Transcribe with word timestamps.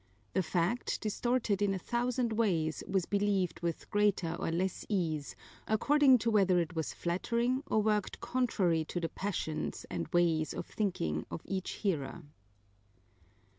The 0.33 0.41
fact, 0.41 0.99
distorted 0.99 1.61
in 1.61 1.75
a 1.75 1.77
thousand 1.77 2.33
ways, 2.33 2.83
was 2.87 3.05
believed 3.05 3.59
with 3.61 3.87
greater 3.91 4.33
or 4.33 4.49
less 4.49 4.83
ease 4.89 5.35
according 5.67 6.17
to 6.25 6.31
whether 6.31 6.57
it 6.59 6.75
was 6.75 6.91
flattering 6.91 7.61
or 7.67 7.83
worked 7.83 8.19
contrary 8.19 8.83
to 8.85 8.99
the 8.99 9.09
passions 9.09 9.85
and 9.91 10.07
ways 10.07 10.55
of 10.55 10.65
thinking 10.65 11.27
of 11.29 11.41
each 11.45 11.69
hearer. 11.85 12.23